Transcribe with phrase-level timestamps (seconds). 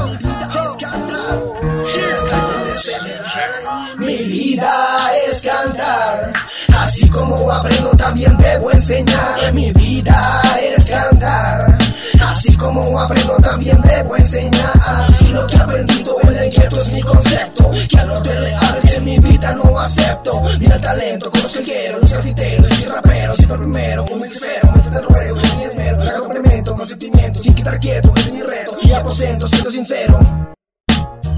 [0.00, 1.30] mi vida es cantar.
[1.92, 2.20] Yeah,
[3.98, 4.72] mi vida
[5.28, 6.32] es cantar.
[6.78, 9.52] Así como aprendo también debo enseñar.
[9.52, 10.42] Mi vida
[10.76, 11.78] es cantar.
[12.28, 15.14] Así como aprendo también debo enseñar.
[15.14, 18.94] Si lo que he aprendido en el gueto es mi concepto, que a los teleales
[18.94, 20.42] en mi vida no acepto.
[20.58, 24.72] Mira el talento con los que quiero, los grafiteros y raperos, siempre primero, un espero,
[24.72, 28.42] métete el ruedo, es mi esmero, hago complemento con sentimiento, sin quitar quieto, es mi
[28.42, 30.18] reto, y aposento, siendo sincero.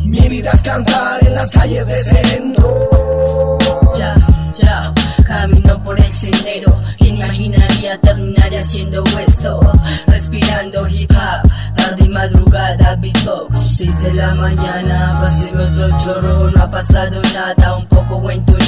[0.04, 3.58] Mi vida es cantar en las calles de centro.
[3.96, 4.14] Ya,
[4.60, 4.92] ya,
[5.26, 6.82] camino por el sendero.
[6.98, 9.60] ¿Quién imaginaría terminar haciendo esto?
[10.06, 13.58] Respirando hip hop, tarde y madrugada, beatbox.
[13.76, 18.02] 6 de la mañana, páseme otro chorro, no ha pasado nada, un poco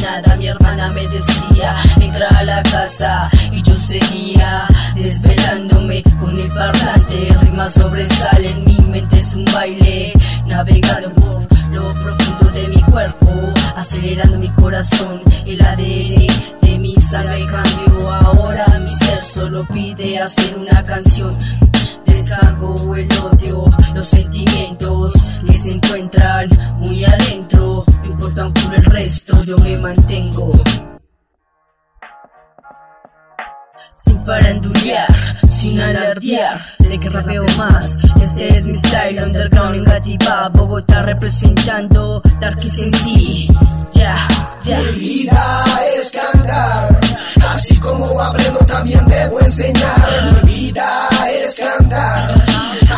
[0.02, 0.36] nada.
[0.36, 3.33] Mi hermana me decía, entra a la casa, yo
[4.94, 7.34] desvelándome con el parlante.
[7.42, 10.12] Rimas sobresalen, mi mente es un baile,
[10.46, 13.30] navegando por lo profundo de mi cuerpo,
[13.76, 16.26] acelerando mi corazón, el ADN
[16.62, 18.10] de mi sangre cambió.
[18.12, 21.36] Ahora mi ser solo pide hacer una canción.
[22.06, 23.64] Descargo el odio,
[23.94, 25.12] los sentimientos
[25.46, 26.48] que se encuentran
[26.78, 27.84] muy adentro.
[28.02, 30.52] No importa culo el resto, yo me mantengo.
[33.96, 35.06] Sin farandulear,
[35.48, 37.98] sin alardear De que rapeo más.
[38.20, 43.48] Este es mi style underground negativa Bogotá representando Dark sí
[43.92, 44.16] Ya,
[44.64, 44.78] ya.
[44.78, 45.64] Mi vida
[45.96, 46.98] es cantar
[47.50, 50.42] Así como aprendo también debo enseñar.
[50.44, 52.44] Mi vida es cantar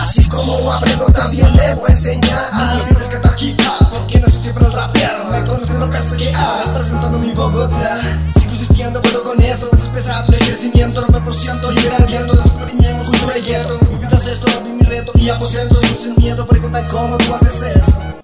[0.01, 2.51] Así como aprendo también debo enseñar.
[2.87, 3.61] Tienes que cantar hip
[3.91, 5.25] Porque no soy siempre el rapear.
[5.31, 6.33] Me conocen lo que
[6.75, 8.01] Presentando mi Bogotá
[8.77, 12.05] Sigo existiendo, puedo con esto Eso es pesado, el crecimiento no me porciento Libera el
[12.05, 13.79] viento, descubrimos cultura y gueto.
[13.91, 18.16] Mi vida es esto, mi reto y aposento Sin miedo, preguntan cómo tú haces eso